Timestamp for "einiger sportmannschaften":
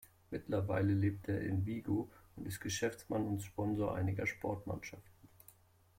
3.93-5.29